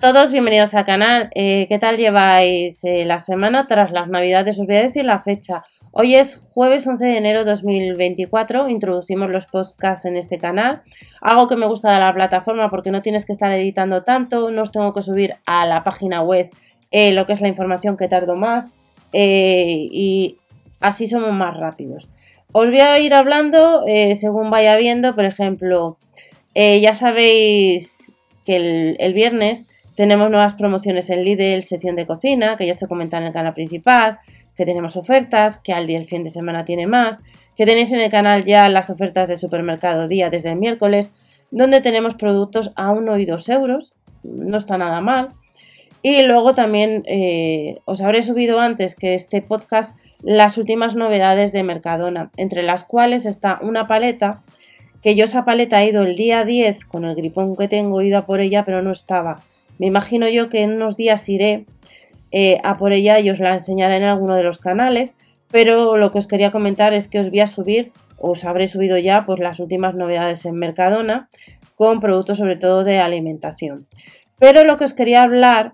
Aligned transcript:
todos, 0.00 0.32
bienvenidos 0.32 0.72
al 0.72 0.86
canal. 0.86 1.30
Eh, 1.34 1.66
¿Qué 1.68 1.78
tal 1.78 1.98
lleváis 1.98 2.82
eh, 2.84 3.04
la 3.04 3.18
semana 3.18 3.66
tras 3.66 3.92
las 3.92 4.08
navidades? 4.08 4.58
Os 4.58 4.66
voy 4.66 4.76
a 4.76 4.82
decir 4.82 5.04
la 5.04 5.22
fecha. 5.22 5.62
Hoy 5.92 6.14
es 6.14 6.48
jueves 6.54 6.86
11 6.86 7.04
de 7.04 7.16
enero 7.18 7.44
de 7.44 7.50
2024. 7.50 8.70
Introducimos 8.70 9.28
los 9.30 9.44
podcasts 9.44 10.06
en 10.06 10.16
este 10.16 10.38
canal. 10.38 10.80
Algo 11.20 11.48
que 11.48 11.56
me 11.56 11.66
gusta 11.66 11.92
de 11.92 12.00
la 12.00 12.14
plataforma 12.14 12.70
porque 12.70 12.90
no 12.90 13.02
tienes 13.02 13.26
que 13.26 13.32
estar 13.32 13.52
editando 13.52 14.02
tanto. 14.02 14.50
No 14.50 14.62
os 14.62 14.72
tengo 14.72 14.94
que 14.94 15.02
subir 15.02 15.34
a 15.44 15.66
la 15.66 15.84
página 15.84 16.22
web 16.22 16.48
eh, 16.90 17.12
lo 17.12 17.26
que 17.26 17.34
es 17.34 17.42
la 17.42 17.48
información 17.48 17.98
que 17.98 18.08
tardo 18.08 18.36
más. 18.36 18.70
y 19.12 20.38
así 20.80 21.08
somos 21.08 21.32
más 21.32 21.54
rápidos. 21.58 22.08
Os 22.52 22.70
voy 22.70 22.80
a 22.80 22.98
ir 22.98 23.12
hablando 23.12 23.84
según 24.16 24.48
vaya 24.48 24.76
viendo. 24.76 25.14
Por 25.14 25.26
ejemplo, 25.26 25.98
ya 26.54 26.94
sabéis 26.94 28.14
que 28.46 28.96
el 28.98 29.12
viernes 29.12 29.66
tenemos 30.00 30.30
nuevas 30.30 30.54
promociones 30.54 31.10
en 31.10 31.24
Lidl, 31.24 31.62
sección 31.62 31.94
de 31.94 32.06
cocina, 32.06 32.56
que 32.56 32.66
ya 32.66 32.74
se 32.74 32.88
comenta 32.88 33.18
en 33.18 33.24
el 33.24 33.34
canal 33.34 33.52
principal, 33.52 34.18
que 34.56 34.64
tenemos 34.64 34.96
ofertas, 34.96 35.58
que 35.58 35.74
al 35.74 35.86
día 35.86 35.98
el 35.98 36.08
fin 36.08 36.24
de 36.24 36.30
semana 36.30 36.64
tiene 36.64 36.86
más, 36.86 37.22
que 37.54 37.66
tenéis 37.66 37.92
en 37.92 38.00
el 38.00 38.08
canal 38.08 38.46
ya 38.46 38.66
las 38.70 38.88
ofertas 38.88 39.28
del 39.28 39.36
supermercado 39.36 40.08
día 40.08 40.30
desde 40.30 40.52
el 40.52 40.56
miércoles, 40.56 41.12
donde 41.50 41.82
tenemos 41.82 42.14
productos 42.14 42.72
a 42.76 42.92
1 42.92 43.18
y 43.18 43.26
2 43.26 43.46
euros, 43.50 43.92
no 44.22 44.56
está 44.56 44.78
nada 44.78 45.02
mal. 45.02 45.34
Y 46.00 46.22
luego 46.22 46.54
también 46.54 47.02
eh, 47.06 47.80
os 47.84 48.00
habré 48.00 48.22
subido 48.22 48.58
antes 48.58 48.94
que 48.94 49.12
este 49.12 49.42
podcast 49.42 49.98
las 50.22 50.56
últimas 50.56 50.96
novedades 50.96 51.52
de 51.52 51.62
Mercadona, 51.62 52.30
entre 52.38 52.62
las 52.62 52.84
cuales 52.84 53.26
está 53.26 53.58
una 53.60 53.86
paleta, 53.86 54.44
que 55.02 55.14
yo 55.14 55.26
esa 55.26 55.44
paleta 55.44 55.82
he 55.82 55.90
ido 55.90 56.04
el 56.04 56.16
día 56.16 56.46
10 56.46 56.86
con 56.86 57.04
el 57.04 57.14
gripón 57.14 57.54
que 57.54 57.68
tengo, 57.68 58.00
he 58.00 58.06
ido 58.06 58.16
a 58.16 58.24
por 58.24 58.40
ella, 58.40 58.64
pero 58.64 58.80
no 58.80 58.92
estaba. 58.92 59.42
Me 59.80 59.86
imagino 59.86 60.28
yo 60.28 60.50
que 60.50 60.60
en 60.60 60.74
unos 60.74 60.98
días 60.98 61.26
iré 61.30 61.64
eh, 62.32 62.58
a 62.62 62.76
por 62.76 62.92
ella 62.92 63.18
y 63.18 63.30
os 63.30 63.40
la 63.40 63.54
enseñaré 63.54 63.96
en 63.96 64.02
alguno 64.02 64.36
de 64.36 64.42
los 64.42 64.58
canales, 64.58 65.16
pero 65.50 65.96
lo 65.96 66.12
que 66.12 66.18
os 66.18 66.26
quería 66.26 66.50
comentar 66.50 66.92
es 66.92 67.08
que 67.08 67.18
os 67.18 67.30
voy 67.30 67.40
a 67.40 67.46
subir, 67.46 67.90
os 68.18 68.44
habré 68.44 68.68
subido 68.68 68.98
ya 68.98 69.24
pues 69.24 69.40
las 69.40 69.58
últimas 69.58 69.94
novedades 69.94 70.44
en 70.44 70.56
Mercadona 70.56 71.30
con 71.76 72.00
productos 72.00 72.36
sobre 72.36 72.56
todo 72.56 72.84
de 72.84 72.98
alimentación. 72.98 73.86
Pero 74.38 74.64
lo 74.64 74.76
que 74.76 74.84
os 74.84 74.92
quería 74.92 75.22
hablar 75.22 75.72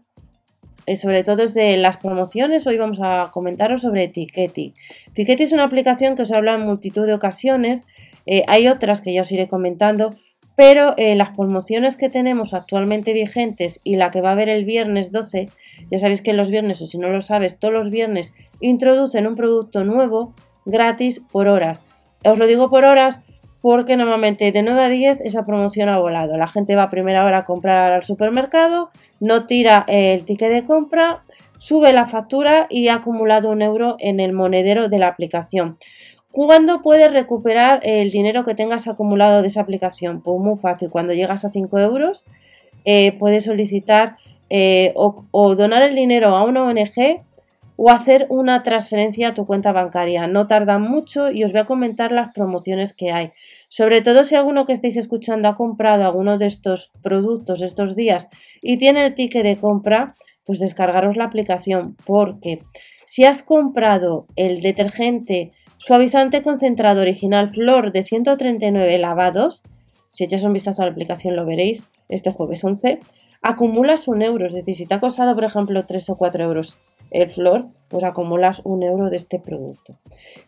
eh, 0.87 0.95
sobre 0.95 1.25
todo 1.25 1.43
es 1.43 1.53
de 1.53 1.77
las 1.77 1.97
promociones, 1.97 2.65
hoy 2.69 2.79
vamos 2.79 3.01
a 3.03 3.33
comentaros 3.33 3.81
sobre 3.81 4.05
Etiqueti. 4.05 4.73
Etiqueti 5.09 5.43
es 5.43 5.53
una 5.53 5.65
aplicación 5.65 6.15
que 6.15 6.23
os 6.23 6.31
habla 6.31 6.55
en 6.55 6.61
multitud 6.61 7.07
de 7.07 7.15
ocasiones, 7.15 7.89
eh, 8.25 8.45
hay 8.47 8.69
otras 8.69 9.01
que 9.01 9.13
ya 9.13 9.23
os 9.23 9.33
iré 9.33 9.49
comentando, 9.49 10.15
pero 10.57 10.95
eh, 10.97 11.15
las 11.15 11.37
promociones 11.37 11.97
que 11.97 12.09
tenemos 12.09 12.55
actualmente 12.55 13.13
vigentes 13.13 13.81
y 13.85 13.97
la 13.97 14.11
que 14.11 14.23
va 14.23 14.31
a 14.31 14.33
haber 14.33 14.49
el 14.49 14.65
viernes 14.65 15.13
12, 15.13 15.51
ya 15.91 15.99
sabéis 15.99 16.23
que 16.23 16.33
los 16.33 16.51
viernes, 16.51 16.81
o 16.81 16.87
si 16.87 16.99
no 16.99 17.11
lo 17.11 17.23
sabes, 17.23 17.59
todos 17.59 17.75
los 17.75 17.91
viernes 17.91 18.33
introducen 18.61 19.27
un 19.27 19.37
producto 19.37 19.85
nuevo 19.85 20.35
gratis 20.65 21.21
por 21.31 21.47
horas. 21.47 21.83
Os 22.25 22.39
lo 22.39 22.47
digo 22.47 22.71
por 22.71 22.85
horas 22.85 23.21
porque 23.61 23.97
normalmente 23.97 24.51
de 24.51 24.63
9 24.63 24.81
a 24.81 24.89
10 24.89 25.21
esa 25.23 25.45
promoción 25.45 25.89
ha 25.89 25.99
volado. 25.99 26.37
La 26.37 26.49
gente 26.49 26.75
va 26.75 26.85
a 26.85 26.91
primera 26.91 27.25
hora 27.25 27.39
a 27.39 27.45
comprar 27.45 27.93
al 27.93 28.05
supermercado, 28.05 28.91
no 29.21 29.47
tira 29.47 29.85
el 29.89 30.25
ticket 30.25 30.51
de 30.51 30.65
compra, 30.65 31.23
sube 31.59 31.93
la 31.93 32.07
factura 32.07 32.67
y 32.71 32.89
ha 32.89 32.95
acumulado 32.95 33.51
un 33.51 33.63
euro 33.63 33.97
en 33.99 34.21
el 34.21 34.33
monedero 34.33 34.89
de 34.89 34.99
la 34.99 35.09
aplicación. 35.09 35.79
¿Cuándo 36.37 36.83
puedes 36.83 37.11
recuperar 37.11 37.81
el 37.83 38.11
dinero 38.11 38.45
que 38.45 38.55
tengas 38.55 38.89
acumulado 38.89 39.41
de 39.41 39.47
esa 39.47 39.63
aplicación? 39.63 40.21
Pues 40.21 40.39
muy 40.39 40.59
fácil, 40.59 40.91
cuando 40.91 41.15
llegas 41.15 41.47
a 41.47 41.51
5 41.51 41.79
euros 41.79 42.27
eh, 42.85 43.13
puedes 43.13 43.45
solicitar 43.47 44.19
eh, 44.51 44.93
o, 44.97 45.55
donar 45.55 45.83
el 45.83 45.95
dinero 45.95 46.37
a 46.37 46.45
una 46.45 46.65
ONG 46.65 47.23
o 47.77 47.91
hacer 47.91 48.27
una 48.29 48.63
transferencia 48.63 49.29
a 49.29 49.35
tu 49.35 49.47
cuenta 49.47 49.73
bancaria. 49.73 50.27
No 50.27 50.47
tarda 50.47 50.79
mucho 50.79 51.31
y 51.31 51.43
os 51.43 51.53
voy 51.53 51.63
a 51.63 51.65
comentar 51.65 52.13
las 52.13 52.35
promociones 52.35 52.93
que 52.93 53.13
hay. 53.13 53.33
Sobre 53.69 54.03
todo 54.03 54.25
si 54.25 54.35
alguno 54.35 54.67
que 54.67 54.75
estéis 54.75 54.99
escuchando 54.99 55.49
ha 55.49 55.55
comprado 55.55 56.05
alguno 56.05 56.37
de 56.37 56.49
estos 56.49 56.93
productos 57.01 57.63
estos 57.63 57.97
días 57.97 58.29
y 58.61 58.77
tiene 58.77 59.07
el 59.07 59.15
ticket 59.15 59.43
de 59.43 59.57
compra, 59.57 60.13
pues 60.45 60.59
descargaros 60.59 61.17
la 61.17 61.25
aplicación 61.25 61.97
porque 62.05 62.59
si 63.07 63.25
has 63.25 63.43
comprado 63.43 64.27
el 64.37 64.61
detergente 64.61 65.53
Suavizante 65.79 66.43
concentrado 66.43 67.03
original 67.03 67.51
Flor 67.51 67.93
de 67.93 68.03
139 68.03 68.99
lavados. 68.99 69.63
Si 70.11 70.25
echas 70.25 70.43
un 70.43 70.55
vistazo 70.55 70.83
a 70.83 70.87
la 70.87 70.93
aplicación 70.93 71.37
lo 71.37 71.45
veréis 71.45 71.87
este 72.09 72.33
jueves 72.33 72.65
11. 72.65 72.99
Acumulas 73.43 74.09
un 74.09 74.23
euro, 74.23 74.47
es 74.47 74.55
decir, 74.55 74.75
si 74.75 74.87
te 74.87 74.95
ha 74.95 75.01
costado, 75.01 75.35
por 75.35 75.45
ejemplo, 75.45 75.85
3 75.85 76.11
o 76.11 76.17
4 76.17 76.45
euros 76.45 76.79
el 77.11 77.31
flor, 77.31 77.67
pues 77.89 78.05
acumulas 78.05 78.63
un 78.65 78.83
euro 78.83 79.11
de 79.11 79.17
este 79.17 79.39
producto. 79.39 79.97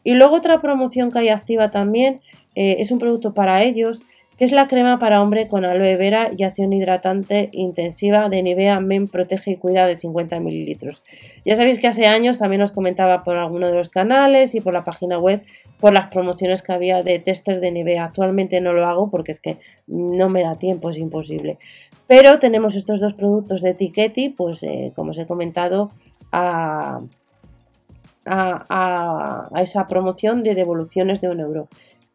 Y 0.02 0.14
luego 0.14 0.36
otra 0.36 0.60
promoción 0.60 1.10
que 1.10 1.20
hay 1.20 1.28
activa 1.28 1.70
también 1.70 2.20
eh, 2.54 2.76
es 2.80 2.90
un 2.90 2.98
producto 2.98 3.34
para 3.34 3.62
ellos 3.62 4.02
que 4.38 4.44
es 4.44 4.52
la 4.52 4.68
crema 4.68 5.00
para 5.00 5.20
hombre 5.20 5.48
con 5.48 5.64
aloe 5.64 5.96
vera 5.96 6.30
y 6.36 6.44
acción 6.44 6.72
hidratante 6.72 7.50
intensiva 7.52 8.28
de 8.28 8.40
Nivea 8.42 8.78
Men 8.78 9.08
Protege 9.08 9.50
y 9.50 9.56
Cuida 9.56 9.86
de 9.86 9.96
50 9.96 10.38
mililitros. 10.38 11.02
Ya 11.44 11.56
sabéis 11.56 11.80
que 11.80 11.88
hace 11.88 12.06
años 12.06 12.38
también 12.38 12.62
os 12.62 12.70
comentaba 12.70 13.24
por 13.24 13.36
alguno 13.36 13.68
de 13.68 13.74
los 13.74 13.88
canales 13.88 14.54
y 14.54 14.60
por 14.60 14.72
la 14.72 14.84
página 14.84 15.18
web 15.18 15.42
por 15.80 15.92
las 15.92 16.06
promociones 16.06 16.62
que 16.62 16.72
había 16.72 17.02
de 17.02 17.18
tester 17.18 17.58
de 17.58 17.72
Nivea. 17.72 18.04
Actualmente 18.04 18.60
no 18.60 18.72
lo 18.72 18.86
hago 18.86 19.10
porque 19.10 19.32
es 19.32 19.40
que 19.40 19.58
no 19.88 20.28
me 20.28 20.42
da 20.42 20.56
tiempo, 20.56 20.90
es 20.90 20.98
imposible. 20.98 21.58
Pero 22.06 22.38
tenemos 22.38 22.76
estos 22.76 23.00
dos 23.00 23.14
productos 23.14 23.62
de 23.62 23.70
Etiqueti, 23.70 24.28
pues 24.28 24.62
eh, 24.62 24.92
como 24.94 25.10
os 25.10 25.18
he 25.18 25.26
comentado, 25.26 25.90
a, 26.32 27.00
a, 28.24 29.48
esa 29.60 29.86
promoción 29.86 30.42
de 30.42 30.54
devoluciones 30.54 31.20
de 31.20 31.28
un 31.28 31.40
euro. 31.40 31.68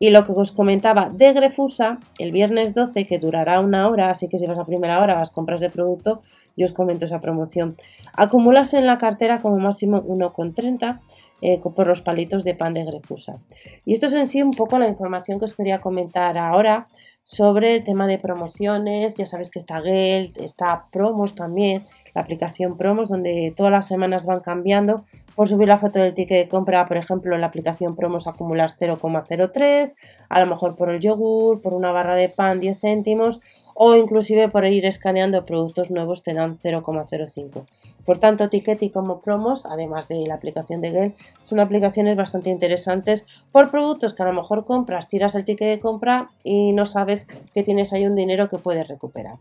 Y 0.03 0.09
lo 0.09 0.25
que 0.25 0.34
os 0.34 0.52
comentaba 0.52 1.08
de 1.08 1.31
Grefusa, 1.31 1.97
el 2.19 2.34
viernes 2.34 2.74
12, 2.74 3.08
que 3.08 3.19
durará 3.19 3.62
una 3.62 3.88
hora, 3.88 4.09
así 4.09 4.28
que 4.28 4.38
si 4.38 4.46
vas 4.46 4.59
a 4.59 4.66
primera 4.66 5.02
hora 5.02 5.16
vas 5.16 5.31
compras 5.31 5.62
de 5.62 5.69
producto, 5.69 6.22
yo 6.58 6.66
os 6.66 6.74
comento 6.74 7.06
esa 7.06 7.22
promoción. 7.22 7.78
Acumulas 8.12 8.74
en 8.74 8.86
la 8.86 8.97
cartera 8.97 9.40
como 9.40 9.59
máximo 9.59 10.03
1,30 10.03 11.00
eh, 11.42 11.62
por 11.62 11.88
los 11.88 12.02
palitos 12.02 12.44
de 12.44 12.53
pan 12.53 12.74
de 12.74 12.84
Grefusa. 12.84 13.40
Y 13.86 13.94
esto 13.94 14.08
es 14.08 14.13
en 14.13 14.28
sí 14.28 14.42
un 14.42 14.52
poco 14.52 14.78
la 14.78 14.90
información 14.90 15.40
que 15.40 15.46
os 15.46 15.56
quería 15.56 15.80
comentar 15.80 16.38
ahora 16.38 16.90
sobre 17.24 17.78
el 17.78 17.86
tema 17.86 18.06
de 18.06 18.19
promociones. 18.19 19.16
Ya 19.16 19.25
sabéis 19.25 19.52
que 19.52 19.59
está 19.59 19.81
Geld, 19.81 20.38
está 20.38 20.88
Promos 20.92 21.34
también, 21.34 21.86
la 22.13 22.22
aplicación 22.22 22.78
Promos, 22.78 23.09
donde 23.09 23.53
todas 23.56 23.72
las 23.72 23.88
semanas 23.88 24.25
van 24.25 24.41
cambiando. 24.41 25.06
Por 25.35 25.47
subir 25.47 25.68
la 25.68 25.79
foto 25.79 26.00
del 26.00 26.13
ticket 26.13 26.38
de 26.38 26.50
compra, 26.50 26.85
por 26.85 26.97
ejemplo, 26.97 27.34
en 27.34 27.41
la 27.41 27.47
aplicación 27.47 27.96
Promos 27.96 28.28
acumulas 28.28 28.79
0,03, 28.79 29.96
a 30.29 30.40
lo 30.40 30.47
mejor 30.47 30.75
por 30.75 30.90
el 30.91 31.00
yogur, 31.00 31.62
por 31.62 31.74
una 31.74 31.91
barra 31.91 32.16
de 32.16 32.29
pan 32.29 32.59
10 32.59 32.79
céntimos 32.79 33.40
o 33.75 33.96
inclusive 33.96 34.50
por 34.50 34.66
ir 34.66 34.85
escaneando 34.85 35.46
productos 35.46 35.90
nuevos 35.90 36.22
te 36.22 36.34
dan 36.34 36.57
0,05. 36.59 37.66
Por 38.06 38.19
tanto, 38.19 38.47
y 38.51 38.90
como 38.90 39.22
Promos, 39.22 39.66
además 39.66 40.07
de 40.07 40.28
la 40.28 40.35
aplicación 40.35 40.81
de 40.81 40.91
Gel, 40.91 41.16
son 41.41 41.59
aplicaciones 41.59 42.16
bastante 42.16 42.50
interesantes 42.50 43.25
por 43.51 43.72
productos 43.72 44.13
que 44.13 44.24
a 44.24 44.28
lo 44.28 44.34
mejor 44.34 44.66
compras, 44.66 45.09
tiras 45.09 45.35
el 45.35 45.45
ticket 45.45 45.68
de 45.68 45.80
compra 45.80 46.30
y 46.44 46.74
no 46.74 46.85
sabes 46.85 47.28
que 47.53 47.63
tienes 47.63 47.94
ahí 47.94 48.06
un 48.06 48.16
dinero 48.16 48.47
que 48.47 48.57
puedes 48.57 48.88
recuperar. 48.88 49.38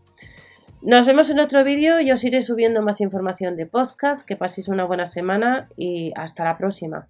Nos 0.85 1.05
vemos 1.05 1.29
en 1.29 1.39
otro 1.39 1.63
vídeo 1.63 2.01
y 2.01 2.11
os 2.11 2.25
iré 2.25 2.41
subiendo 2.41 2.81
más 2.81 2.99
información 2.99 3.55
de 3.55 3.65
podcast. 3.65 4.27
Que 4.27 4.35
paséis 4.35 4.67
una 4.67 4.83
buena 4.83 5.05
semana 5.05 5.69
y 5.77 6.11
hasta 6.17 6.43
la 6.43 6.57
próxima. 6.57 7.07